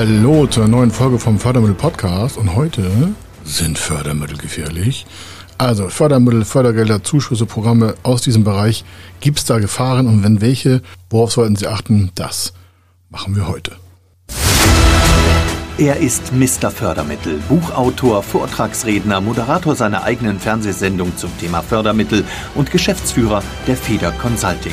[0.00, 3.12] Hallo zur neuen Folge vom Fördermittel Podcast und heute
[3.44, 5.04] sind Fördermittel gefährlich.
[5.58, 8.82] Also Fördermittel, Fördergelder, Zuschüsse, Programme aus diesem Bereich.
[9.20, 12.12] Gibt es da Gefahren und wenn welche, worauf sollten Sie achten?
[12.14, 12.54] Das
[13.10, 13.72] machen wir heute.
[15.76, 16.70] Er ist Mr.
[16.70, 24.72] Fördermittel, Buchautor, Vortragsredner, Moderator seiner eigenen Fernsehsendung zum Thema Fördermittel und Geschäftsführer der Feder Consulting.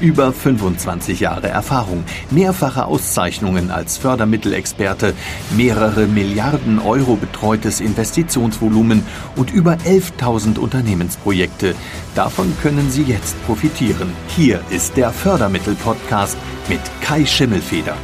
[0.00, 5.12] Über 25 Jahre Erfahrung, mehrfache Auszeichnungen als Fördermittelexperte,
[5.54, 9.02] mehrere Milliarden Euro betreutes Investitionsvolumen
[9.36, 11.74] und über 11.000 Unternehmensprojekte.
[12.14, 14.10] Davon können Sie jetzt profitieren.
[14.28, 16.38] Hier ist der Fördermittel-Podcast
[16.70, 17.94] mit Kai Schimmelfeder.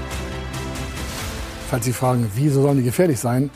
[1.71, 3.51] Falls Sie fragen, wieso sollen die gefährlich sein?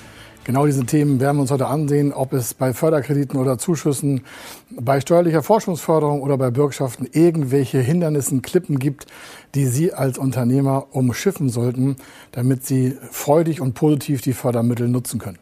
[0.51, 4.23] Genau diese Themen werden wir uns heute ansehen, ob es bei Förderkrediten oder Zuschüssen,
[4.69, 9.07] bei steuerlicher Forschungsförderung oder bei Bürgschaften irgendwelche Hindernissen, Klippen gibt,
[9.55, 11.95] die Sie als Unternehmer umschiffen sollten,
[12.33, 15.39] damit Sie freudig und positiv die Fördermittel nutzen können.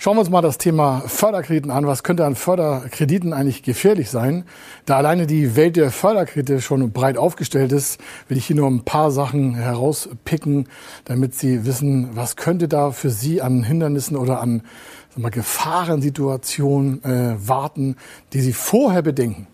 [0.00, 1.88] Schauen wir uns mal das Thema Förderkrediten an.
[1.88, 4.44] Was könnte an Förderkrediten eigentlich gefährlich sein?
[4.86, 8.84] Da alleine die Welt der Förderkredite schon breit aufgestellt ist, will ich hier nur ein
[8.84, 10.68] paar Sachen herauspicken,
[11.04, 14.62] damit Sie wissen, was könnte da für Sie an Hindernissen oder an
[15.16, 17.96] Gefahrensituationen äh, warten,
[18.34, 19.48] die Sie vorher bedenken.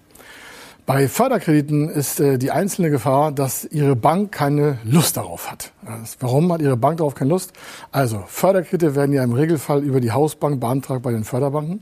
[0.86, 5.72] Bei Förderkrediten ist äh, die einzelne Gefahr, dass Ihre Bank keine Lust darauf hat.
[6.20, 7.54] Warum hat Ihre Bank darauf keine Lust?
[7.90, 11.80] Also Förderkredite werden ja im Regelfall über die Hausbank beantragt bei den Förderbanken.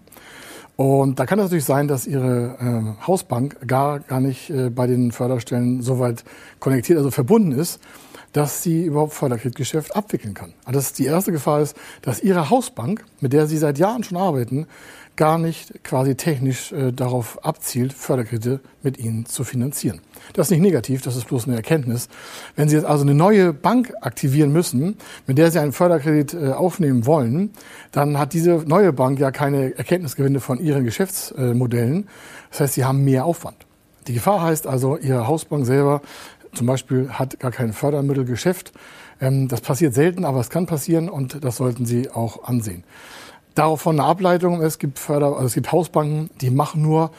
[0.77, 4.87] Und da kann es natürlich sein, dass Ihre äh, Hausbank gar, gar nicht äh, bei
[4.87, 6.23] den Förderstellen so weit
[6.61, 7.81] konnektiert, also verbunden ist,
[8.33, 10.55] dass sie überhaupt Förderkreditgeschäft abwickeln kann.
[10.65, 14.05] Also das ist die erste Gefahr ist, dass Ihre Hausbank, mit der Sie seit Jahren
[14.05, 14.67] schon arbeiten,
[15.17, 20.01] gar nicht quasi technisch äh, darauf abzielt, Förderkredite mit ihnen zu finanzieren.
[20.33, 22.09] Das ist nicht negativ, das ist bloß eine Erkenntnis.
[22.57, 24.97] Wenn Sie jetzt also eine neue Bank aktivieren müssen,
[25.27, 27.51] mit der Sie einen Förderkredit äh, aufnehmen wollen,
[27.91, 32.09] dann hat diese neue Bank ja keine Erkenntnisgewinne von Ihren Geschäftsmodellen.
[32.51, 33.67] Das heißt, Sie haben mehr Aufwand.
[34.07, 36.03] Die Gefahr heißt also, Ihre Hausbank selber
[36.55, 38.73] zum Beispiel hat gar kein Fördermittelgeschäft.
[39.21, 42.85] Ähm, das passiert selten, aber es kann passieren und das sollten Sie auch ansehen.
[43.55, 47.11] Davon eine Ableitung, es gibt Förder, also es gibt Hausbanken, die machen nur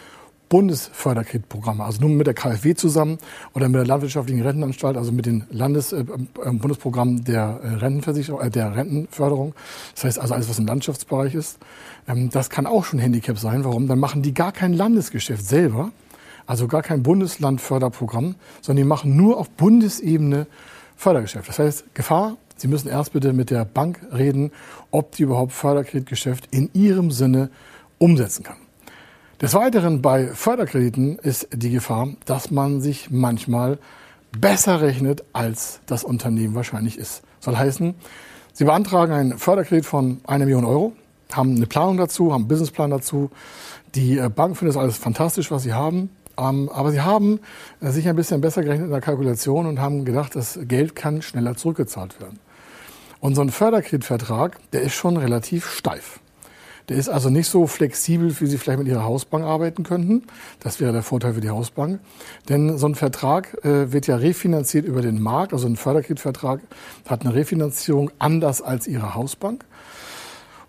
[0.50, 3.18] Bundesförderkreditprogramme, also nur mit der KfW zusammen
[3.56, 8.40] oder mit der Landwirtschaftlichen Rentenanstalt, also mit den Landes, äh, äh, Bundesprogrammen der äh, Rentenversicherung,
[8.40, 9.56] äh, der Rentenförderung.
[9.96, 11.58] Das heißt also alles, was im Landschaftsbereich ist.
[12.08, 13.64] Ähm, das kann auch schon Handicap sein.
[13.64, 13.88] Warum?
[13.88, 15.92] Dann machen die gar kein Landesgeschäft selber,
[16.46, 20.48] also gar kein Bundeslandförderprogramm, sondern die machen nur auf Bundesebene
[20.96, 21.50] Fördergeschäft.
[21.50, 24.52] Das heißt, Gefahr, Sie müssen erst bitte mit der Bank reden,
[24.92, 27.50] ob die überhaupt Förderkreditgeschäft in Ihrem Sinne
[27.98, 28.58] umsetzen kann.
[29.42, 33.80] Des Weiteren bei Förderkrediten ist die Gefahr, dass man sich manchmal
[34.40, 37.24] besser rechnet, als das Unternehmen wahrscheinlich ist.
[37.40, 37.96] Soll heißen,
[38.54, 40.94] Sie beantragen einen Förderkredit von einer Million Euro,
[41.32, 43.32] haben eine Planung dazu, haben einen Businessplan dazu.
[43.96, 46.10] Die äh, Bank findet das alles fantastisch, was Sie haben.
[46.38, 47.40] Ähm, aber sie haben
[47.82, 51.22] äh, sich ein bisschen besser gerechnet in der Kalkulation und haben gedacht, das Geld kann
[51.22, 52.40] schneller zurückgezahlt werden.
[53.20, 56.20] Und so ein Förderkreditvertrag, der ist schon relativ steif.
[56.90, 60.24] Der ist also nicht so flexibel, wie Sie vielleicht mit Ihrer Hausbank arbeiten könnten.
[60.60, 62.02] Das wäre der Vorteil für die Hausbank.
[62.50, 65.54] Denn so ein Vertrag äh, wird ja refinanziert über den Markt.
[65.54, 66.60] Also ein Förderkreditvertrag
[67.08, 69.64] hat eine Refinanzierung anders als Ihre Hausbank.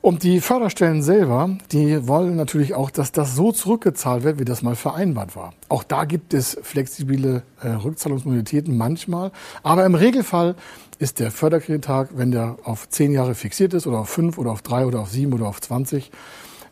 [0.04, 4.60] Und die Förderstellen selber, die wollen natürlich auch, dass das so zurückgezahlt wird, wie das
[4.60, 5.54] mal vereinbart war.
[5.70, 9.32] Auch da gibt es flexible äh, Rückzahlungsmodalitäten manchmal.
[9.62, 10.56] Aber im Regelfall
[10.98, 14.60] ist der Förderkredittag, wenn der auf zehn Jahre fixiert ist oder auf fünf oder auf
[14.60, 16.10] drei oder auf sieben oder auf zwanzig,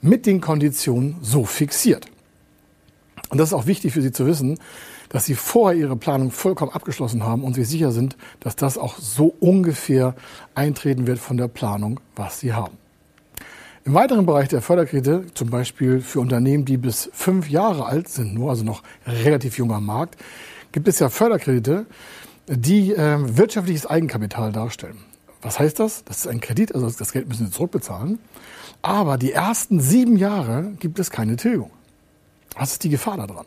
[0.03, 2.09] mit den Konditionen so fixiert.
[3.31, 4.59] Und das ist auch wichtig für Sie zu wissen,
[5.09, 8.98] dass Sie vorher Ihre Planung vollkommen abgeschlossen haben und sich sicher sind, dass das auch
[8.98, 10.15] so ungefähr
[10.54, 12.81] eintreten wird von der Planung, was Sie haben.
[13.84, 18.32] Im weiteren Bereich der Förderkredite, zum Beispiel für Unternehmen, die bis fünf Jahre alt sind,
[18.32, 20.16] nur also noch relativ junger Markt,
[20.70, 21.86] gibt es ja Förderkredite,
[22.46, 24.98] die äh, wirtschaftliches Eigenkapital darstellen.
[25.42, 26.04] Was heißt das?
[26.04, 28.20] Das ist ein Kredit, also das Geld müssen Sie zurückbezahlen.
[28.82, 31.72] Aber die ersten sieben Jahre gibt es keine Tilgung.
[32.56, 33.46] Was ist die Gefahr daran?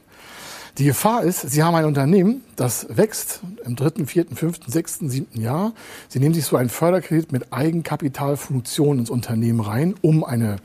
[0.77, 5.39] Die Gefahr ist, Sie haben ein Unternehmen, das wächst im dritten, vierten, fünften, sechsten, siebten
[5.39, 5.72] Jahr.
[6.10, 10.57] Sie nehmen sich so einen Förderkredit mit Eigenkapitalfunktion ins Unternehmen rein, um eine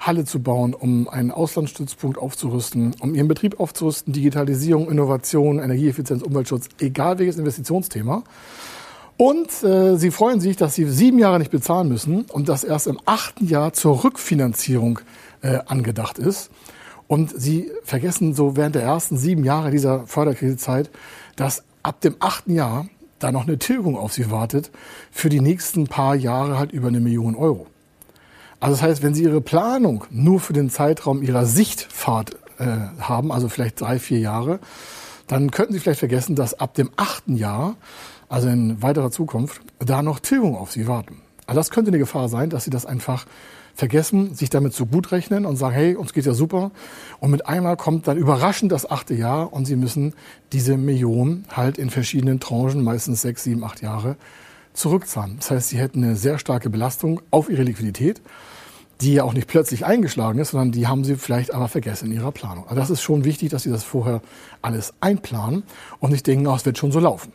[0.00, 6.68] Halle zu bauen, um einen Auslandsstützpunkt aufzurüsten, um ihren Betrieb aufzurüsten, Digitalisierung, Innovation, Energieeffizienz, Umweltschutz,
[6.80, 8.24] egal welches Investitionsthema.
[9.16, 12.88] Und äh, sie freuen sich, dass sie sieben Jahre nicht bezahlen müssen und das erst
[12.88, 14.98] im achten Jahr zur Rückfinanzierung
[15.42, 16.50] äh, angedacht ist.
[17.06, 20.90] Und sie vergessen so während der ersten sieben Jahre dieser Förderkreditzeit,
[21.36, 22.86] dass ab dem achten Jahr
[23.18, 24.70] da noch eine Tilgung auf sie wartet
[25.10, 27.66] für die nächsten paar Jahre halt über eine Million Euro.
[28.60, 32.66] Also das heißt, wenn Sie Ihre Planung nur für den Zeitraum Ihrer Sichtfahrt äh,
[32.98, 34.58] haben, also vielleicht drei, vier Jahre,
[35.26, 37.76] dann könnten Sie vielleicht vergessen, dass ab dem achten Jahr
[38.28, 41.20] also in weiterer Zukunft, da noch Tilgung auf sie warten.
[41.46, 43.26] Also das könnte eine Gefahr sein, dass sie das einfach
[43.74, 46.70] vergessen, sich damit zu gut rechnen und sagen, hey, uns geht ja super.
[47.20, 50.14] Und mit einmal kommt dann überraschend das achte Jahr und sie müssen
[50.52, 54.16] diese Million halt in verschiedenen Tranchen, meistens sechs, sieben, acht Jahre,
[54.74, 55.36] zurückzahlen.
[55.38, 58.20] Das heißt, sie hätten eine sehr starke Belastung auf ihre Liquidität,
[59.00, 62.12] die ja auch nicht plötzlich eingeschlagen ist, sondern die haben sie vielleicht aber vergessen in
[62.12, 62.64] ihrer Planung.
[62.64, 64.20] Also das ist schon wichtig, dass sie das vorher
[64.62, 65.64] alles einplanen
[65.98, 67.32] und nicht denken, oh, es wird schon so laufen.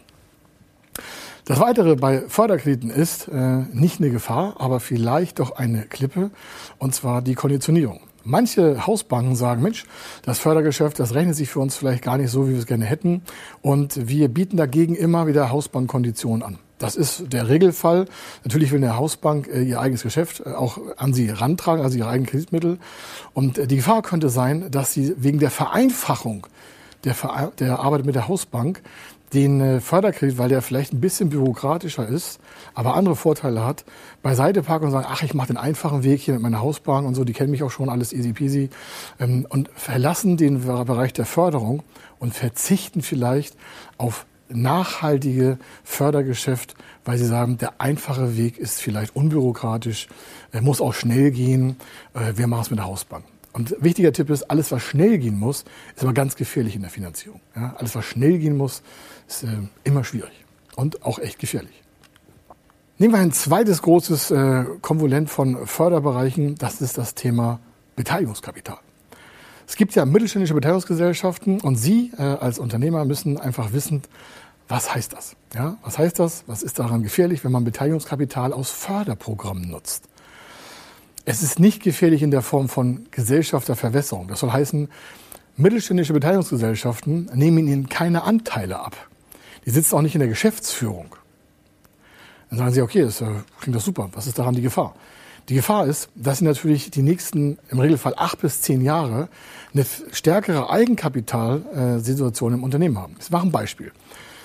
[1.49, 6.29] Das Weitere bei Förderkrediten ist äh, nicht eine Gefahr, aber vielleicht doch eine Klippe,
[6.77, 8.01] und zwar die Konditionierung.
[8.23, 9.87] Manche Hausbanken sagen, Mensch,
[10.21, 12.85] das Fördergeschäft, das rechnet sich für uns vielleicht gar nicht so, wie wir es gerne
[12.85, 13.23] hätten.
[13.63, 16.59] Und wir bieten dagegen immer wieder Hausbankkonditionen an.
[16.77, 18.05] Das ist der Regelfall.
[18.43, 22.09] Natürlich will eine Hausbank äh, ihr eigenes Geschäft äh, auch an sie rantragen, also ihre
[22.09, 22.77] eigenen Kreditmittel.
[23.33, 26.45] Und äh, die Gefahr könnte sein, dass sie wegen der Vereinfachung
[27.05, 27.15] der,
[27.57, 28.83] der Arbeit mit der Hausbank
[29.33, 32.39] den äh, Förderkredit, weil der vielleicht ein bisschen bürokratischer ist,
[32.73, 33.85] aber andere Vorteile hat,
[34.21, 37.15] beiseite parken und sagen, ach, ich mache den einfachen Weg hier mit meiner Hausbank und
[37.15, 38.69] so, die kennen mich auch schon, alles easy peasy,
[39.19, 41.83] ähm, und verlassen den Bereich der Förderung
[42.19, 43.55] und verzichten vielleicht
[43.97, 50.07] auf nachhaltige Fördergeschäft, weil sie sagen, der einfache Weg ist vielleicht unbürokratisch,
[50.61, 51.77] muss auch schnell gehen,
[52.13, 53.25] äh, wir machen es mit der Hausbank.
[53.51, 55.65] Und wichtiger Tipp ist, alles, was schnell gehen muss,
[55.95, 57.41] ist aber ganz gefährlich in der Finanzierung.
[57.55, 58.83] Ja, alles, was schnell gehen muss,
[59.29, 59.47] ist äh,
[59.83, 60.45] immer schwierig
[60.75, 61.83] und auch echt gefährlich.
[62.97, 67.59] Nehmen wir ein zweites großes äh, Konvolent von Förderbereichen, das ist das Thema
[67.95, 68.77] Beteiligungskapital.
[69.67, 74.01] Es gibt ja mittelständische Beteiligungsgesellschaften und Sie äh, als Unternehmer müssen einfach wissen,
[74.67, 75.35] was heißt das?
[75.53, 76.43] Ja, was heißt das?
[76.47, 80.05] Was ist daran gefährlich, wenn man Beteiligungskapital aus Förderprogrammen nutzt?
[81.25, 84.27] Es ist nicht gefährlich in der Form von Gesellschafterverwässerung.
[84.27, 84.89] Das soll heißen,
[85.55, 89.08] mittelständische Beteiligungsgesellschaften nehmen ihnen keine Anteile ab.
[89.65, 91.15] Die sitzen auch nicht in der Geschäftsführung.
[92.49, 93.23] Dann sagen sie, okay, das
[93.59, 94.09] klingt doch super.
[94.13, 94.95] Was ist daran die Gefahr?
[95.49, 99.29] Die Gefahr ist, dass sie natürlich die nächsten, im Regelfall acht bis zehn Jahre,
[99.73, 103.15] eine stärkere Eigenkapitalsituation im Unternehmen haben.
[103.19, 103.91] Ich mache ein Beispiel.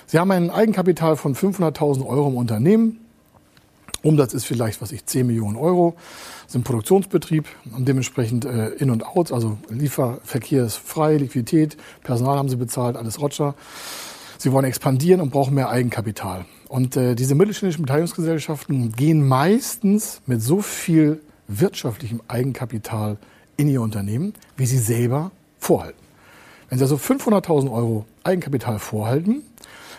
[0.07, 2.99] Sie haben ein Eigenkapital von 500.000 Euro im Unternehmen.
[4.01, 5.95] Umsatz ist vielleicht, was ich, 10 Millionen Euro
[6.47, 7.45] sind Produktionsbetrieb
[7.75, 12.97] und dementsprechend äh, In- und Outs, also Lieferverkehr ist frei, Liquidität, Personal haben sie bezahlt,
[12.97, 13.55] alles Roger.
[14.37, 16.45] Sie wollen expandieren und brauchen mehr Eigenkapital.
[16.67, 23.17] Und äh, diese mittelständischen Beteiligungsgesellschaften gehen meistens mit so viel wirtschaftlichem Eigenkapital
[23.57, 25.99] in ihr Unternehmen, wie sie selber vorhalten.
[26.69, 29.43] Wenn Sie also 500.000 Euro Eigenkapital vorhalten,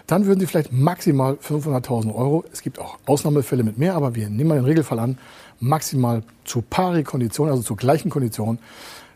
[0.07, 4.29] dann würden Sie vielleicht maximal 500.000 Euro, es gibt auch Ausnahmefälle mit mehr, aber wir
[4.29, 5.19] nehmen mal den Regelfall an,
[5.59, 8.59] maximal zu pari Kondition, also zur gleichen Kondition,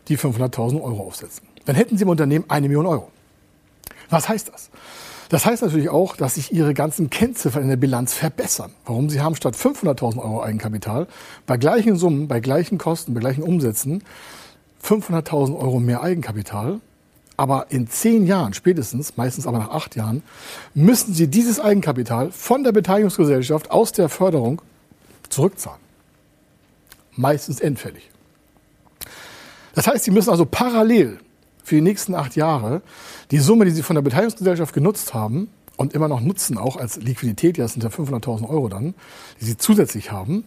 [0.09, 1.47] die 500.000 Euro aufsetzen.
[1.65, 3.11] Dann hätten Sie im Unternehmen eine Million Euro.
[4.11, 4.71] Was heißt das?
[5.29, 8.73] Das heißt natürlich auch, dass sich Ihre ganzen Kennziffern in der Bilanz verbessern.
[8.85, 9.09] Warum?
[9.09, 11.07] Sie haben statt 500.000 Euro Eigenkapital
[11.47, 14.03] bei gleichen Summen, bei gleichen Kosten, bei gleichen Umsätzen
[14.85, 16.81] 500.000 Euro mehr Eigenkapital.
[17.37, 20.23] Aber in zehn Jahren, spätestens, meistens aber nach acht Jahren,
[20.75, 24.61] müssen Sie dieses Eigenkapital von der Beteiligungsgesellschaft aus der Förderung
[25.31, 25.81] zurückzahlen
[27.21, 28.11] meistens endfällig.
[29.75, 31.21] Das heißt, Sie müssen also parallel
[31.71, 32.83] für die nächsten acht Jahre
[33.31, 36.97] die Summe, die Sie von der Beteiligungsgesellschaft genutzt haben und immer noch nutzen, auch als
[36.97, 38.95] Liquidität, ja, das sind ja 500.000 Euro dann,
[39.41, 40.43] die Sie zusätzlich haben,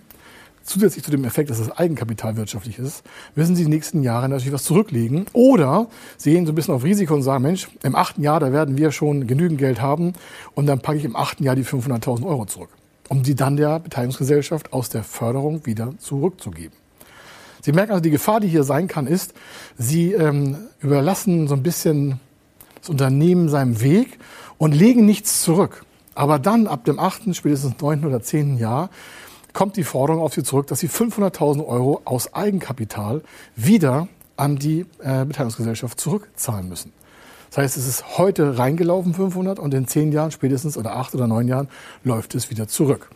[0.63, 3.03] zusätzlich zu dem Effekt, dass das Eigenkapital wirtschaftlich ist,
[3.35, 5.25] müssen Sie die nächsten Jahre natürlich was zurücklegen.
[5.31, 5.87] Oder
[6.17, 8.77] Sie gehen so ein bisschen auf Risiko und sagen, Mensch, im achten Jahr, da werden
[8.77, 10.11] wir schon genügend Geld haben
[10.55, 12.69] und dann packe ich im achten Jahr die 500.000 Euro zurück
[13.09, 16.82] um sie dann der Beteiligungsgesellschaft aus der Förderung wieder zurückzugeben.
[17.63, 19.33] Sie merken also, die Gefahr, die hier sein kann, ist,
[19.77, 22.19] Sie ähm, überlassen so ein bisschen
[22.81, 24.19] das Unternehmen seinem Weg
[24.57, 25.85] und legen nichts zurück.
[26.13, 28.89] Aber dann, ab dem achten, spätestens neunten oder zehnten Jahr,
[29.53, 33.21] kommt die Forderung auf Sie zurück, dass Sie 500.000 Euro aus Eigenkapital
[33.55, 36.91] wieder an die äh, Beteiligungsgesellschaft zurückzahlen müssen.
[37.49, 41.27] Das heißt, es ist heute reingelaufen 500 und in zehn Jahren spätestens oder acht oder
[41.27, 41.69] neun Jahren
[42.03, 43.09] läuft es wieder zurück.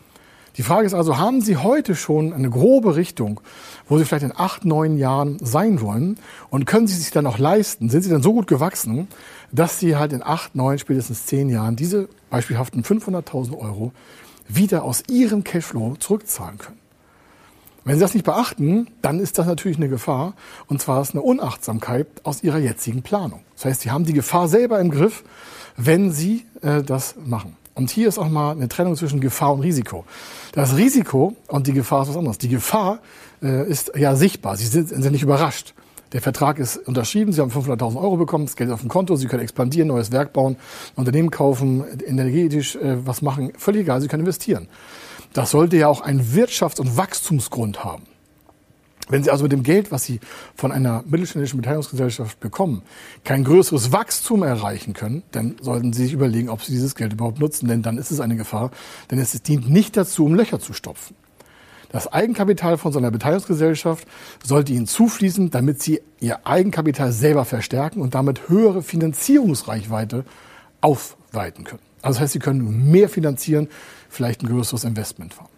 [0.58, 3.42] Die Frage ist also, haben Sie heute schon eine grobe Richtung,
[3.88, 6.18] wo Sie vielleicht in acht, neun Jahren sein wollen?
[6.50, 7.90] Und können Sie sich dann auch leisten?
[7.90, 9.08] Sind Sie dann so gut gewachsen,
[9.52, 13.92] dass Sie halt in acht, neun, spätestens zehn Jahren diese beispielhaften 500.000 Euro
[14.48, 16.80] wieder aus Ihrem Cashflow zurückzahlen können?
[17.86, 20.34] Wenn Sie das nicht beachten, dann ist das natürlich eine Gefahr.
[20.66, 23.42] Und zwar ist eine Unachtsamkeit aus Ihrer jetzigen Planung.
[23.56, 25.24] Das heißt, Sie haben die Gefahr selber im Griff,
[25.78, 27.56] wenn Sie äh, das machen.
[27.78, 30.04] Und hier ist auch mal eine Trennung zwischen Gefahr und Risiko.
[30.52, 32.40] Das Risiko und die Gefahr ist was anderes.
[32.40, 33.00] Die Gefahr
[33.44, 34.58] äh, ist ja sichtbar.
[34.58, 35.76] Sie sind, sind nicht überrascht.
[36.12, 39.28] Der Vertrag ist unterschrieben, Sie haben 500.000 Euro bekommen, das Geld auf dem Konto, Sie
[39.28, 40.56] können expandieren, neues Werk bauen,
[40.96, 44.70] Unternehmen kaufen, energetisch äh, was machen, völlig egal, Sie können investieren.
[45.34, 48.04] Das sollte ja auch einen Wirtschafts- und Wachstumsgrund haben.
[49.10, 50.20] Wenn Sie also mit dem Geld, was Sie
[50.56, 52.82] von einer mittelständischen Beteiligungsgesellschaft bekommen,
[53.24, 57.40] kein größeres Wachstum erreichen können, dann sollten Sie sich überlegen, ob Sie dieses Geld überhaupt
[57.40, 58.72] nutzen, denn dann ist es eine Gefahr,
[59.10, 61.16] denn es dient nicht dazu, um Löcher zu stopfen.
[61.90, 64.06] Das Eigenkapital von so einer Beteiligungsgesellschaft
[64.44, 70.26] sollte Ihnen zufließen, damit Sie Ihr Eigenkapital selber verstärken und damit höhere Finanzierungsreichweite
[70.82, 71.82] aufweiten können.
[72.02, 73.70] Also das heißt, Sie können mehr finanzieren,
[74.10, 75.50] vielleicht ein größeres Investment fahren.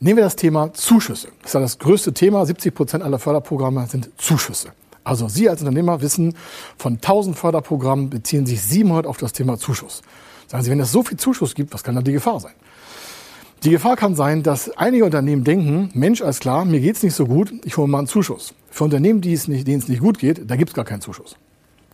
[0.00, 1.28] Nehmen wir das Thema Zuschüsse.
[1.42, 2.46] Das ist ja das größte Thema.
[2.46, 4.68] 70 Prozent aller Förderprogramme sind Zuschüsse.
[5.02, 6.36] Also Sie als Unternehmer wissen,
[6.76, 10.02] von 1000 Förderprogrammen beziehen sich 700 auf das Thema Zuschuss.
[10.46, 12.52] Sagen Sie, wenn es so viel Zuschuss gibt, was kann da die Gefahr sein?
[13.64, 17.26] Die Gefahr kann sein, dass einige Unternehmen denken, Mensch, alles klar, mir geht's nicht so
[17.26, 18.54] gut, ich hole mal einen Zuschuss.
[18.70, 21.34] Für Unternehmen, nicht, denen es nicht gut geht, da gibt's gar keinen Zuschuss.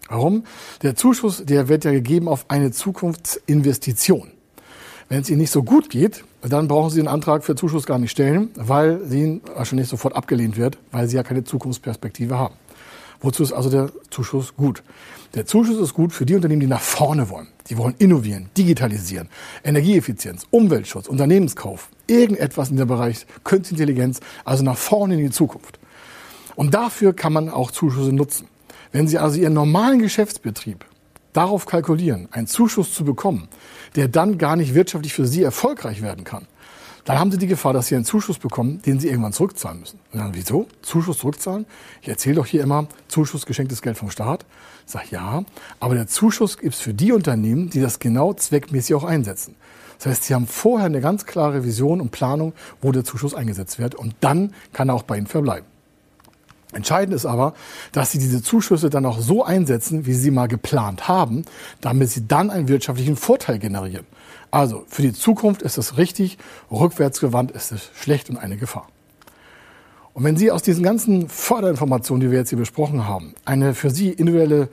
[0.08, 0.44] Warum?
[0.82, 4.30] Der Zuschuss, der wird ja gegeben auf eine Zukunftsinvestition.
[5.08, 7.98] Wenn es Ihnen nicht so gut geht, dann brauchen Sie den Antrag für Zuschuss gar
[7.98, 12.54] nicht stellen, weil Sie wahrscheinlich sofort abgelehnt wird, weil Sie ja keine Zukunftsperspektive haben.
[13.20, 14.82] Wozu ist also der Zuschuss gut?
[15.34, 17.48] Der Zuschuss ist gut für die Unternehmen, die nach vorne wollen.
[17.68, 19.28] Die wollen innovieren, digitalisieren,
[19.64, 25.78] Energieeffizienz, Umweltschutz, Unternehmenskauf, irgendetwas in der Bereich Künstliche Intelligenz, also nach vorne in die Zukunft.
[26.54, 28.48] Und dafür kann man auch Zuschüsse nutzen.
[28.92, 30.84] Wenn Sie also Ihren normalen Geschäftsbetrieb
[31.34, 33.48] darauf kalkulieren, einen Zuschuss zu bekommen,
[33.96, 36.46] der dann gar nicht wirtschaftlich für Sie erfolgreich werden kann,
[37.04, 40.00] dann haben Sie die Gefahr, dass Sie einen Zuschuss bekommen, den Sie irgendwann zurückzahlen müssen.
[40.12, 40.66] Und dann, wieso?
[40.80, 41.66] Zuschuss zurückzahlen?
[42.00, 44.46] Ich erzähle doch hier immer, Zuschuss geschenktes Geld vom Staat.
[44.86, 45.44] Sage ja,
[45.80, 49.54] aber der Zuschuss gibt es für die Unternehmen, die das genau zweckmäßig auch einsetzen.
[49.98, 53.78] Das heißt, Sie haben vorher eine ganz klare Vision und Planung, wo der Zuschuss eingesetzt
[53.78, 53.94] wird.
[53.94, 55.73] Und dann kann er auch bei Ihnen verbleiben.
[56.74, 57.54] Entscheidend ist aber,
[57.92, 61.44] dass Sie diese Zuschüsse dann auch so einsetzen, wie Sie mal geplant haben,
[61.80, 64.06] damit Sie dann einen wirtschaftlichen Vorteil generieren.
[64.50, 66.38] Also für die Zukunft ist es richtig,
[66.70, 68.86] rückwärtsgewandt ist es schlecht und eine Gefahr.
[70.12, 73.90] Und wenn Sie aus diesen ganzen Förderinformationen, die wir jetzt hier besprochen haben, eine für
[73.90, 74.68] Sie individuelle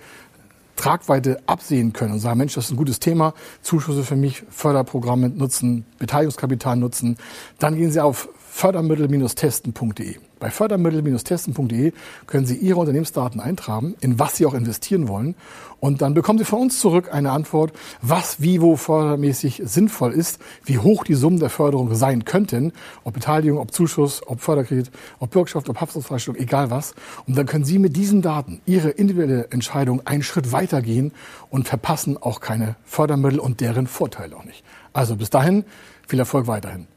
[0.75, 5.29] Tragweite absehen können und sagen, Mensch, das ist ein gutes Thema, Zuschüsse für mich, Förderprogramme
[5.29, 7.17] nutzen, Beteiligungskapital nutzen,
[7.60, 10.17] dann gehen Sie auf fördermittel-testen.de.
[10.39, 11.93] Bei fördermittel-testen.de
[12.27, 15.36] können Sie Ihre Unternehmensdaten eintragen, in was Sie auch investieren wollen.
[15.79, 20.41] Und dann bekommen Sie von uns zurück eine Antwort, was wie wo fördermäßig sinnvoll ist,
[20.65, 25.31] wie hoch die Summen der Förderung sein könnten, ob Beteiligung, ob Zuschuss, ob Förderkredit, ob
[25.31, 26.93] Bürgschaft, ob Haftungsfreistellung, egal was.
[27.25, 31.13] Und dann können Sie mit diesen Daten Ihre individuelle Entscheidung einen Schritt weitergehen
[31.50, 34.63] und verpassen auch keine Fördermittel und deren Vorteile auch nicht.
[34.91, 35.63] Also bis dahin,
[36.05, 36.88] viel Erfolg weiterhin.